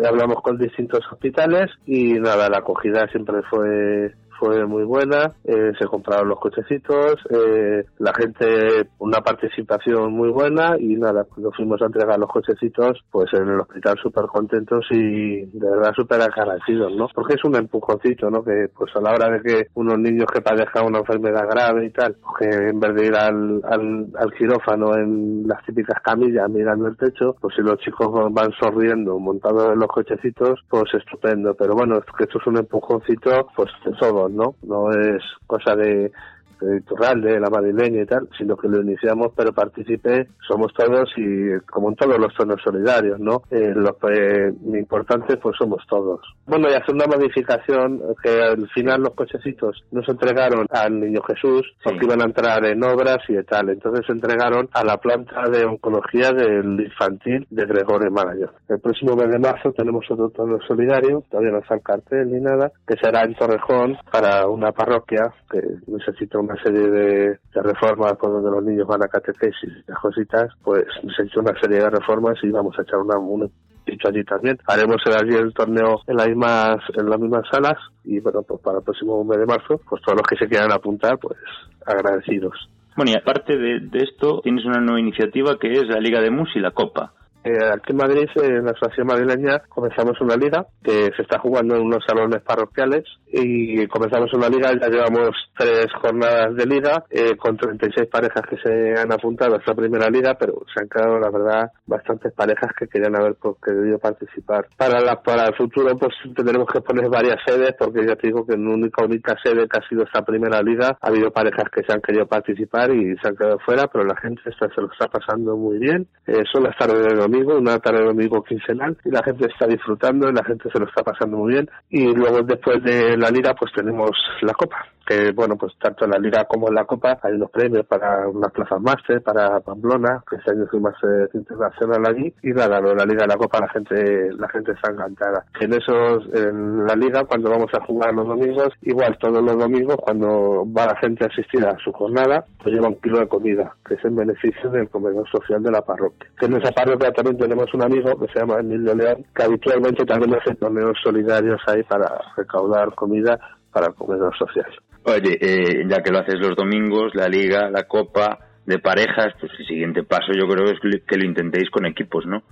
[0.07, 5.87] hablamos con distintos hospitales y nada, la acogida siempre fue fue muy buena, eh, se
[5.87, 11.87] compraron los cochecitos, eh, la gente, una participación muy buena y nada, cuando fuimos a
[11.87, 17.07] entregar los cochecitos, pues en el hospital súper contentos y de verdad súper agradecidos, ¿no?
[17.15, 18.43] Porque es un empujoncito, ¿no?
[18.43, 21.91] Que pues a la hora de que unos niños que padezcan una enfermedad grave y
[21.91, 26.97] tal, que en vez de ir al, al, quirófano en las típicas camillas mirando el
[26.97, 31.55] techo, pues si los chicos van sonriendo montados en los cochecitos, pues estupendo.
[31.55, 34.57] Pero bueno, que esto es un empujoncito, pues de todo, ¿no?
[34.63, 36.13] No es cosa de
[36.61, 41.91] de la madrileña y tal, sino que lo iniciamos, pero participé, somos todos y como
[41.91, 43.43] en todos los tonos solidarios, ¿no?
[43.51, 46.21] Eh, los eh, importantes pues somos todos.
[46.47, 51.23] Bueno, y hacer una modificación, que al final los cochecitos no se entregaron al Niño
[51.23, 55.49] Jesús, porque iban a entrar en obras y tal, entonces se entregaron a la planta
[55.49, 58.51] de oncología del infantil de Gregorio Marañón.
[58.69, 62.41] El próximo mes de marzo tenemos otro tono solidario, todavía no está el cartel ni
[62.41, 68.17] nada, que será en Torrejón para una parroquia que necesita una una serie de, reformas
[68.17, 70.85] por donde los niños van a catequesis y cositas, pues
[71.17, 73.51] se hecho una serie de reformas y vamos a echar una, un
[73.87, 74.59] dicho allí también.
[74.67, 78.79] Haremos allí el torneo en las mismas, en las mismas salas y bueno, pues para
[78.79, 81.39] el próximo mes de marzo, pues todos los que se quieran apuntar, pues
[81.87, 82.55] agradecidos.
[82.97, 86.31] Bueno, y aparte de, de esto, tienes una nueva iniciativa que es la Liga de
[86.31, 87.13] Mus y la Copa.
[87.43, 91.77] Eh, aquí en Madrid, en la Asociación Madrileña, comenzamos una liga que se está jugando
[91.77, 97.37] en unos salones parroquiales y comenzamos una liga, ya llevamos tres jornadas de liga eh,
[97.37, 101.19] con 36 parejas que se han apuntado a esta primera liga, pero se han quedado,
[101.19, 104.67] la verdad, bastantes parejas que querían haber querido participar.
[104.77, 108.47] Para, la, para el futuro, pues tendremos que poner varias sedes, porque ya te digo
[108.47, 111.83] que en única, única sede que ha sido esta primera liga, ha habido parejas que
[111.85, 114.91] se han querido participar y se han quedado fuera, pero la gente está, se lo
[114.93, 116.07] está pasando muy bien.
[116.27, 119.67] Eh, son las tardes de domingo, una tarde de domingo quincenal, y la gente está
[119.67, 121.71] disfrutando y la gente se lo está pasando muy bien.
[121.89, 124.11] Y luego después de la liga pues tenemos
[124.43, 127.51] la copa que bueno pues tanto en la liga como en la copa hay unos
[127.51, 130.95] premios para unas plazas máster para Pamplona que este año soy más
[131.35, 132.33] internacional allí.
[132.43, 135.45] Y nada lo de la liga y la copa la gente la gente está encantada.
[135.61, 139.97] En esos en la liga cuando vamos a jugar los domingos igual todos los domingos
[139.97, 143.75] cuando va la gente a asistir a su jornada pues lleva un kilo de comida
[143.85, 146.31] que es en beneficio del comedor social de la parroquia.
[146.41, 150.37] En esa parroquia también tenemos un amigo que se llama Emilio León que habitualmente también
[150.37, 153.41] hace torneos solidarios ahí para recaudar comida
[153.73, 154.67] para el comedor social.
[155.05, 159.53] Oye, eh, ya que lo haces los domingos, la liga, la copa de parejas, pues
[159.59, 162.43] el siguiente paso yo creo es que lo intentéis con equipos, ¿no?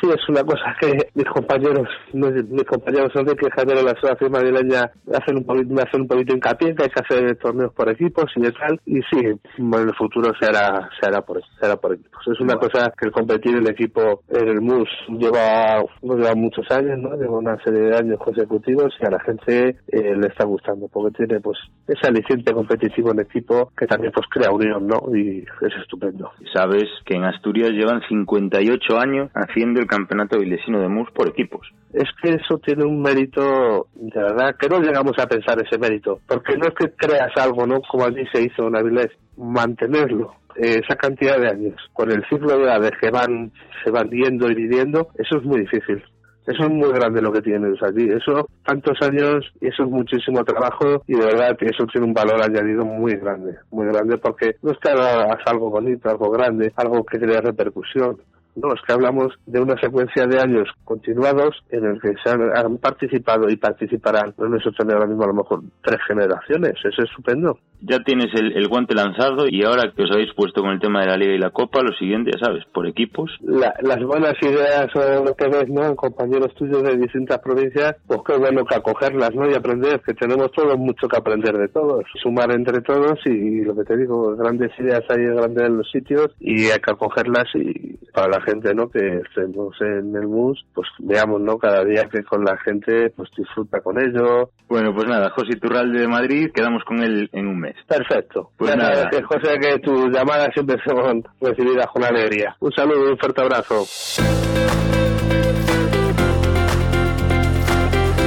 [0.00, 4.30] Sí, es una cosa que mis compañeros, mis compañeros son de que de la asociación
[4.30, 7.88] madrileña hacen un poquito, me hacen un poquito hincapié que hay que hacer torneos por
[7.88, 9.18] equipos y tal, y sí,
[9.58, 12.22] en el futuro se hará, se hará por, se hará por equipos.
[12.28, 16.70] Es una cosa que el competir el equipo en el MUS lleva, no lleva muchos
[16.70, 17.16] años, ¿no?
[17.16, 21.24] Lleva una serie de años consecutivos y a la gente eh, le está gustando porque
[21.24, 25.00] tiene pues ese aliciente competitivo en equipo que también pues crea unión, ¿no?
[25.16, 26.30] Y es estupendo.
[26.54, 31.68] Sabes que en Asturias llevan 58 años haciendo el campeonato vilesino de MUS por equipos.
[31.92, 36.20] Es que eso tiene un mérito, de verdad, que no llegamos a pensar ese mérito,
[36.26, 37.80] porque no es que creas algo, ¿no?
[37.80, 42.58] Como allí se hizo en Avilés, mantenerlo eh, esa cantidad de años, con el ciclo
[42.58, 43.52] de edades que van,
[43.84, 46.02] se van yendo y viviendo, eso es muy difícil.
[46.48, 48.08] Eso es muy grande lo que tienes allí.
[48.08, 52.42] Eso, tantos años, y eso es muchísimo trabajo y de verdad eso tiene un valor
[52.42, 57.04] añadido muy grande, muy grande porque no es que hagas algo bonito, algo grande, algo
[57.04, 58.16] que crea repercusión.
[58.60, 62.78] No, es que hablamos de una secuencia de años continuados en el que se han,
[62.78, 67.58] participado y participarán, no es tener ahora mismo a lo mejor tres generaciones, es estupendo.
[67.80, 71.06] Ya tienes el, guante lanzado y ahora que os habéis puesto con el tema de
[71.06, 73.30] la Liga y la Copa, lo siguiente, ya sabes, por equipos.
[73.40, 75.94] las buenas ideas son lo que ves, ¿no?
[75.94, 79.48] Compañeros tuyos de distintas provincias, pues qué bueno que acogerlas, ¿no?
[79.48, 83.76] Y aprender, que tenemos todos mucho que aprender de todos, sumar entre todos y, lo
[83.76, 87.96] que te digo, grandes ideas hay grandes en los sitios y hay que acogerlas y
[88.12, 92.22] para la gente no que estemos en el bus pues veamos no cada día que
[92.22, 94.50] con la gente pues disfruta con ello.
[94.68, 97.76] Bueno pues nada José Turralde de Madrid quedamos con él en un mes.
[97.86, 98.50] Perfecto.
[98.56, 99.08] Pues nada.
[99.10, 102.56] que, José que tus llamadas siempre son recibidas con alegría.
[102.60, 103.84] Un saludo y un fuerte abrazo.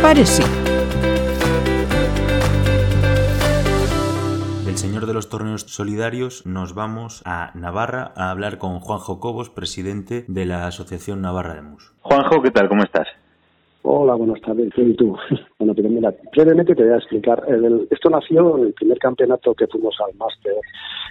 [0.01, 0.43] Parece
[4.82, 10.26] señor de los torneos solidarios nos vamos a Navarra a hablar con Juanjo Cobos, presidente
[10.28, 11.94] de la Asociación Navarra de Mus.
[12.02, 12.67] Juanjo, ¿qué tal?
[12.67, 13.08] ¿Cómo estás?
[13.84, 14.74] Hola, buenas tardes.
[14.76, 15.15] ¿Y tú?
[15.60, 17.44] Bueno, pero mira, brevemente te voy a explicar.
[17.91, 20.56] esto nació en el primer campeonato que fuimos al máster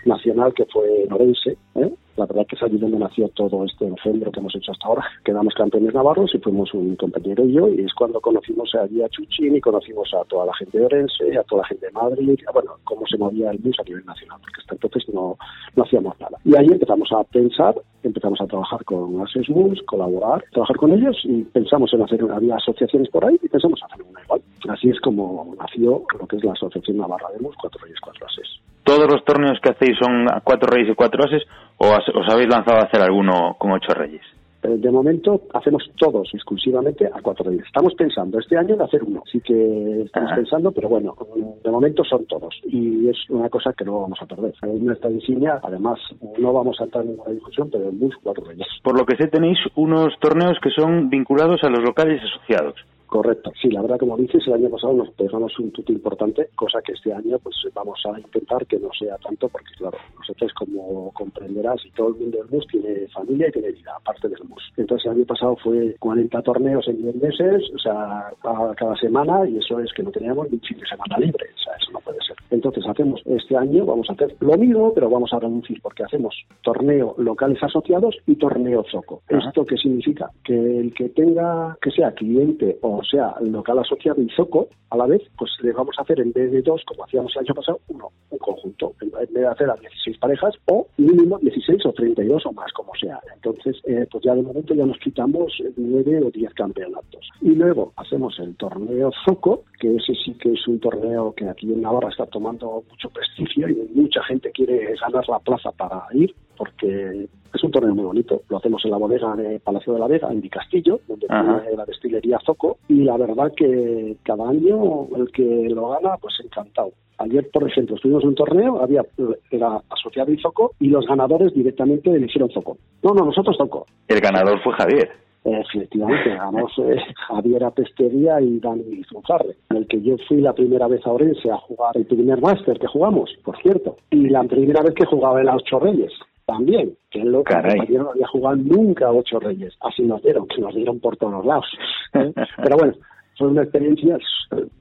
[0.05, 1.57] nacional, que fue en Orense.
[1.77, 1.93] ¿eh?
[2.17, 5.05] La verdad que es allí donde nació todo este engendro que hemos hecho hasta ahora.
[5.25, 9.09] Quedamos campeones navarros y fuimos un compañero y yo, y es cuando conocimos allí a
[9.09, 12.39] Chuchín y conocimos a toda la gente de Orense, a toda la gente de Madrid,
[12.53, 15.37] bueno, cómo se movía el bus a nivel nacional, porque hasta entonces no,
[15.77, 16.37] no hacíamos nada.
[16.45, 21.17] Y ahí empezamos a pensar, empezamos a trabajar con Access Bus, colaborar, trabajar con ellos
[21.25, 24.43] y pensamos en hacer, había asociaciones por ahí y pensamos hacer una igual.
[24.69, 28.27] Así es como nació lo que es la Asociación Navarra de Bus, Cuatro Reyes, Cuatro
[28.27, 28.61] Ases.
[28.85, 31.43] ¿Todos los torneos que hacéis son cuatro reyes y cuatro ases
[31.79, 34.23] o os habéis lanzado a hacer alguno con ocho reyes?
[34.63, 37.65] De momento hacemos todos exclusivamente a cuatro reyes.
[37.65, 41.17] Estamos pensando este año en hacer uno, sí que estamos pensando, pero bueno,
[41.65, 44.53] de momento son todos y es una cosa que no vamos a perder.
[44.63, 45.99] En nuestra insignia, además,
[46.39, 48.67] no vamos a entrar en ninguna discusión, pero en bus cuatro reyes.
[48.83, 52.75] Por lo que sé, tenéis unos torneos que son vinculados a los locales asociados.
[53.11, 53.51] Correcto.
[53.61, 56.93] Sí, la verdad, como dices, el año pasado nos pegamos un tuto importante, cosa que
[56.93, 61.85] este año pues vamos a intentar que no sea tanto, porque claro, nosotros como comprenderás
[61.85, 64.63] y todo el mundo del MUS tiene familia y tiene vida, aparte del MUS.
[64.77, 68.33] Entonces el año pasado fue 40 torneos en 10 meses, o sea,
[68.77, 71.75] cada semana, y eso es que no teníamos ni fin de semana libre, o sea,
[71.83, 72.37] eso no puede ser.
[72.53, 76.33] Entonces hacemos este año, vamos a hacer lo mismo, pero vamos a reducir porque hacemos
[76.63, 79.23] torneo locales asociados y torneo zoco.
[79.29, 80.31] ¿Esto qué significa?
[80.45, 85.07] Que el que tenga, que sea cliente o sea local asociado y zoco, a la
[85.07, 87.81] vez, pues le vamos a hacer en vez de dos, como hacíamos el año pasado,
[87.89, 92.47] uno, un conjunto, en vez de hacer a 16 parejas o mínimo 16 o 32
[92.47, 93.21] o más, como sea.
[93.35, 97.29] Entonces, eh, pues ya de momento ya nos quitamos 9 o 10 campeonatos.
[97.41, 101.73] Y luego hacemos el torneo Zoco, que ese sí que es un torneo que aquí
[101.73, 106.35] en Navarra está tomando mucho prestigio y mucha gente quiere ganar la plaza para ir,
[106.57, 108.43] porque es un torneo muy bonito.
[108.51, 111.77] Lo hacemos en la bodega de Palacio de la Vega, en Di Castillo, donde tiene
[111.77, 116.93] la destilería Zoco, y la verdad que cada año el que lo gana, pues encantado.
[117.17, 119.03] Ayer, por ejemplo, estuvimos en un torneo, había
[119.51, 122.77] era asociado y Zoco, y los ganadores directamente eligieron Zoco.
[123.03, 123.87] No, no, nosotros Zoco.
[124.09, 125.11] El ganador fue Javier.
[125.43, 126.97] Efectivamente, ganamos eh,
[127.29, 131.51] Javier Apestería y Dani Zunfarre, en el que yo fui la primera vez a Orense
[131.51, 135.41] a jugar el primer máster que jugamos, por cierto, y la primera vez que jugaba
[135.41, 136.13] en la Ocho Reyes
[136.51, 139.73] también, que el loco no había jugado nunca a Ocho Reyes.
[139.81, 141.67] Así nos dieron, que nos dieron por todos lados.
[142.15, 142.33] ¿eh?
[142.57, 142.95] Pero bueno,
[143.37, 144.19] fue una experiencia,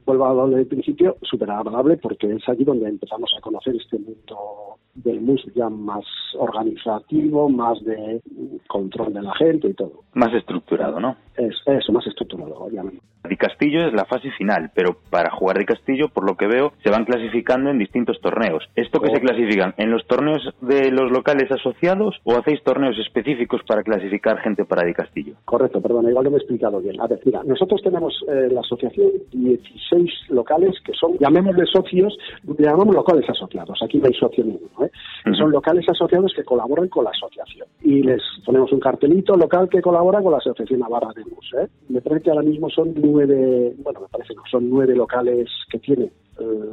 [0.06, 3.98] vuelvo a hablar del principio, súper agradable porque es allí donde empezamos a conocer este
[3.98, 6.04] mundo del mus ya más
[6.38, 8.22] organizativo, más de
[8.68, 10.04] control de la gente y todo.
[10.14, 11.16] Más estructurado, ¿no?
[11.38, 13.02] Es, eso, más estructurado, obviamente.
[13.28, 16.74] Di Castillo es la fase final, pero para jugar de Castillo, por lo que veo,
[16.84, 18.64] se van clasificando en distintos torneos.
[18.76, 23.62] ¿Esto que se clasifican en los torneos de los locales asociados o hacéis torneos específicos
[23.68, 25.36] para clasificar gente para Di Castillo?
[25.46, 27.00] Correcto, perdón, igual no me he explicado bien.
[27.00, 32.18] A ver, mira, nosotros tenemos eh, la asociación 16 locales que son, llamémosle socios,
[32.58, 33.80] le llamamos locales asociados.
[33.84, 34.92] Aquí no hay socio ninguno, ¿eh?
[35.38, 37.68] Son locales asociados que colaboran con la asociación.
[37.82, 41.54] Y les ponemos un cartelito local que colabora con la Asociación Navarra de Mus.
[41.60, 41.68] ¿eh?
[41.90, 45.80] Me parece que ahora mismo son nueve, bueno, me parece que son nueve locales que
[45.80, 46.12] tienen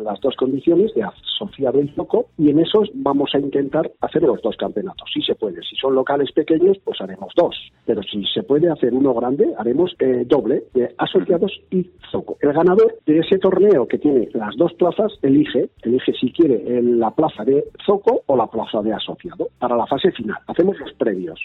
[0.03, 4.41] las dos condiciones de asociado y loco y en esos vamos a intentar hacer los
[4.43, 5.09] dos campeonatos.
[5.13, 7.55] Si se puede, si son locales pequeños, pues haremos dos.
[7.85, 12.37] Pero si se puede hacer uno grande, haremos eh, doble de asociados y zoco.
[12.41, 17.11] El ganador de ese torneo que tiene las dos plazas elige, elige si quiere la
[17.11, 20.39] plaza de zoco o la plaza de asociado para la fase final.
[20.47, 21.41] Hacemos los previos.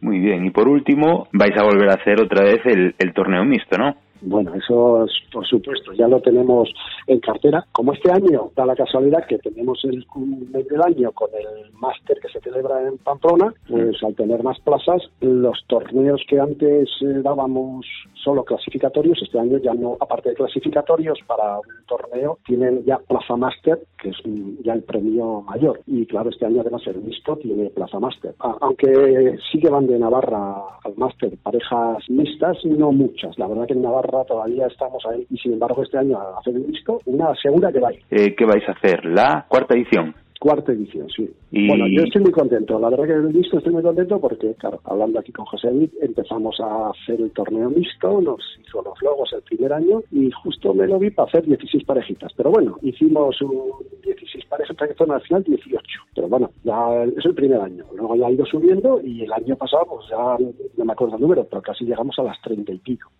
[0.00, 3.44] Muy bien, y por último, vais a volver a hacer otra vez el, el torneo
[3.44, 3.94] mixto, ¿no?
[4.22, 6.72] Bueno, eso es, por supuesto, ya lo tenemos
[7.06, 7.64] en cartera.
[7.72, 10.06] Como este año da la casualidad que tenemos el
[10.52, 15.02] mes año con el máster que se celebra en Pamplona, pues al tener más plazas,
[15.20, 21.18] los torneos que antes eh, dábamos solo clasificatorios, este año ya no, aparte de clasificatorios
[21.26, 24.16] para un torneo, tienen ya plaza máster, que es
[24.62, 25.80] ya el premio mayor.
[25.86, 28.34] Y claro, este año además el mixto tiene plaza máster.
[28.38, 33.36] Aunque sí que van de Navarra al máster parejas mixtas, no muchas.
[33.38, 36.54] La verdad que en Navarra todavía estamos ahí y sin embargo este año a hacer
[36.54, 39.04] el disco, una segura que va eh, ¿Qué vais a hacer?
[39.06, 40.14] ¿La cuarta edición?
[40.42, 41.30] Cuarta edición, sí.
[41.52, 42.76] Bueno, yo estoy muy contento.
[42.80, 45.90] La verdad que el disco estoy muy contento porque, claro, hablando aquí con José David,
[46.00, 50.74] empezamos a hacer el torneo mixto, nos hizo los logos el primer año y justo
[50.74, 52.32] me lo vi para hacer 16 parejitas.
[52.36, 53.70] Pero bueno, hicimos un
[54.02, 55.80] 16 parejas, que fueron al final 18.
[56.12, 57.84] Pero bueno, ya es el primer año.
[57.96, 60.36] Luego ya ha ido subiendo y el año pasado, pues ya
[60.76, 63.12] no me acuerdo el número, pero casi llegamos a las 30 y pico.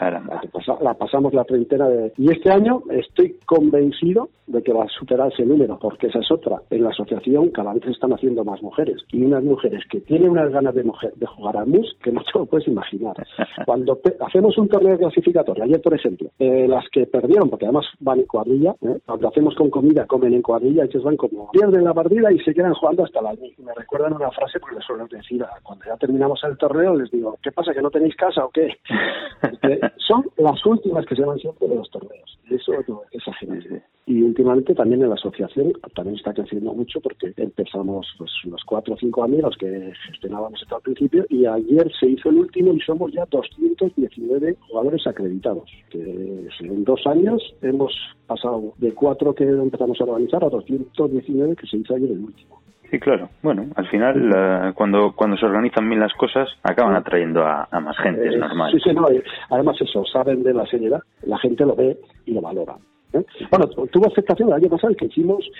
[0.00, 0.48] ¿Eh?
[0.82, 2.12] La, pasamos la treintena de...
[2.16, 6.30] Y este año estoy convencido de que va a superar ese número, porque esa es
[6.30, 6.60] otra.
[6.70, 8.96] En la asociación cada vez se están haciendo más mujeres.
[9.12, 12.22] Y unas mujeres que tienen unas ganas de, mujer, de jugar a mus que no
[12.22, 13.14] te lo puedes imaginar.
[13.66, 18.20] Cuando hacemos un torneo clasificatorio, ayer por ejemplo, eh, las que perdieron, porque además van
[18.20, 18.98] en cuadrilla, ¿eh?
[19.06, 22.54] cuando hacemos con comida, comen en cuadrilla, ellos van como pierden la partida y se
[22.54, 26.40] quedan jugando hasta la Me recuerdan una frase porque les suelo decir, cuando ya terminamos
[26.44, 28.68] el torneo, les digo, ¿qué pasa, que no tenéis casa o qué?
[30.06, 32.38] son las últimas que se van siempre de los torneos.
[32.50, 32.72] Eso
[33.10, 33.82] es agente.
[34.04, 38.94] Y últimamente también en la asociación también está creciendo mucho porque empezamos pues unos cuatro
[38.94, 42.80] o cinco amigos que gestionábamos esto al principio y ayer se hizo el último y
[42.80, 45.70] somos ya 219 jugadores acreditados.
[45.90, 47.92] Que en dos años hemos
[48.26, 52.60] pasado de cuatro que empezamos a organizar a 219 que se hizo ayer el último.
[52.92, 53.30] Sí, claro.
[53.42, 58.28] Bueno, al final, cuando cuando se organizan bien las cosas, acaban atrayendo a, más gente,
[58.28, 58.70] es eh, normal.
[58.70, 59.08] Sí, sí, no.
[59.48, 62.76] Además, eso, saben de la seriedad, la gente lo ve y lo valora.
[63.14, 63.24] ¿eh?
[63.50, 65.50] Bueno, tuvo aceptación el año pasado que hicimos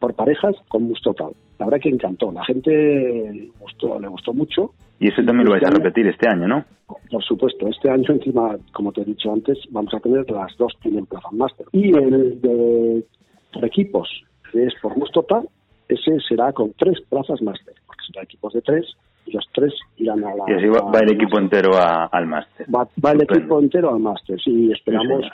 [0.00, 1.30] por parejas con Mustotal.
[1.60, 2.32] La verdad que encantó.
[2.32, 4.72] La gente gustó, le gustó mucho.
[4.98, 6.64] Y ese también lo vais a este repetir este año, ¿no?
[7.08, 7.68] Por supuesto.
[7.68, 11.28] Este año, encima, como te he dicho antes, vamos a tener las dos tienen plaza
[11.30, 11.66] máster.
[11.70, 13.04] Y el de
[13.52, 14.08] por equipos,
[14.50, 15.48] que es por Mustotal,
[15.88, 18.86] ese será con tres plazas máster, porque será equipos de tres
[19.26, 20.44] y los tres irán a la.
[20.48, 22.66] Y así va, el equipo entero al máster.
[22.74, 25.26] Va, el equipo entero al máster, sí, esperamos.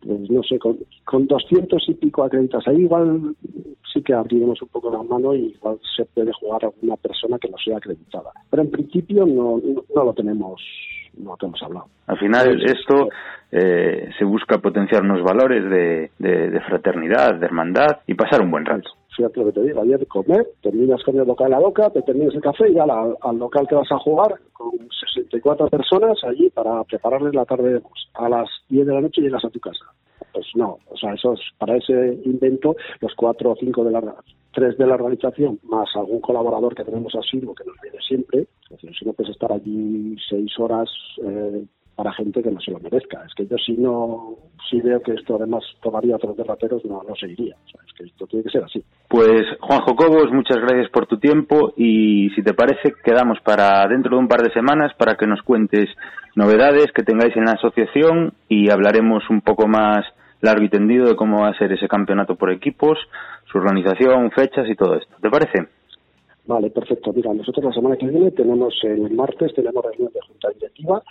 [0.00, 3.34] pues no sé, con, con 200 y pico acreditas ahí igual
[3.92, 7.38] sí que abriremos un poco la mano y igual se puede jugar a una persona
[7.38, 8.30] que no sea acreditada.
[8.50, 9.60] Pero en principio no,
[9.94, 10.62] no, lo tenemos
[11.18, 11.86] no lo hemos hablado.
[12.06, 13.08] Al final esto
[13.50, 18.64] eh, se busca potenciar unos valores de, de, fraternidad, de hermandad y pasar un buen
[18.64, 18.90] rato.
[19.16, 22.02] Fíjate lo que te digo, ayer comer, terminas con el local a la boca, te
[22.02, 26.50] terminas el café y al, al local que vas a jugar con 64 personas allí
[26.50, 27.80] para prepararles la tarde
[28.14, 29.84] a las 10 de la noche llegas a tu casa
[30.38, 34.14] pues no, o sea, esos, para ese invento, los cuatro o cinco de la,
[34.52, 38.68] tres de la organización, más algún colaborador que tenemos asiduo que nos viene siempre, es
[38.70, 40.88] decir, si no puedes estar allí seis horas
[41.24, 41.64] eh,
[41.96, 43.24] para gente que no se lo merezca.
[43.26, 44.36] Es que yo si no,
[44.70, 47.56] si veo que esto además tomaría otros derrateros, no, no seguiría.
[47.56, 48.84] O es que esto tiene que ser así.
[49.08, 54.12] Pues Juanjo Cobos, muchas gracias por tu tiempo y si te parece quedamos para dentro
[54.12, 55.88] de un par de semanas para que nos cuentes
[56.36, 60.06] novedades que tengáis en la asociación y hablaremos un poco más
[60.40, 62.98] largo y tendido de cómo va a ser ese campeonato por equipos,
[63.50, 65.16] su organización, fechas y todo esto.
[65.20, 65.68] ¿Te parece?
[66.46, 67.12] Vale, perfecto.
[67.12, 71.02] Mira, nosotros la semana que viene tenemos el martes, tenemos reunión de junta directiva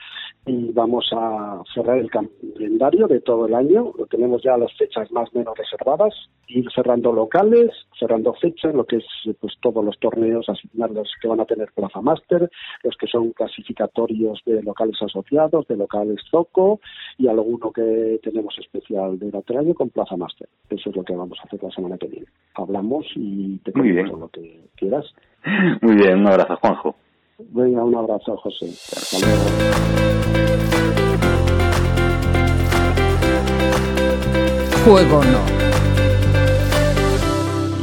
[0.48, 3.92] y vamos a cerrar el calendario de todo el año.
[3.98, 6.14] Lo tenemos ya las fechas más o menos reservadas,
[6.48, 7.70] ir cerrando locales,
[8.00, 9.06] cerrando fechas, lo que es
[9.40, 12.50] pues todos los torneos, asignar los que van a tener Plaza Máster,
[12.84, 16.80] los que son clasificatorios de locales asociados, de locales Zoco
[17.18, 20.48] y alguno que tenemos especial de otro año con Plaza Máster.
[20.70, 22.28] Eso es lo que vamos a hacer la semana que viene.
[22.56, 25.06] Hablamos y te comento lo que quieras.
[25.82, 26.96] Muy bien, un abrazo, Juanjo.
[27.40, 28.66] Venga, un abrazo, José.
[28.66, 29.44] Hasta luego.
[34.86, 35.58] Juego no.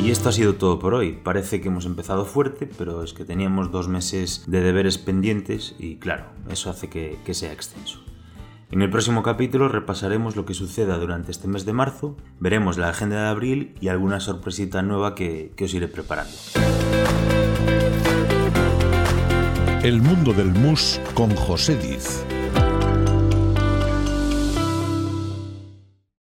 [0.03, 1.13] Y esto ha sido todo por hoy.
[1.13, 5.97] Parece que hemos empezado fuerte, pero es que teníamos dos meses de deberes pendientes y
[5.97, 8.01] claro, eso hace que, sea extenso.
[8.73, 12.89] En el próximo capítulo repasaremos lo que suceda durante este mes de marzo, veremos la
[12.89, 16.35] agenda de abril y alguna sorpresita nueva que, que os iré preparando.
[19.85, 22.25] El mundo del mus con José Diz.